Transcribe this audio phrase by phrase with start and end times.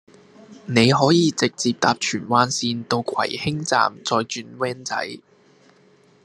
[0.65, 5.19] 你可以直接搭荃灣綫到葵興站再轉 van 仔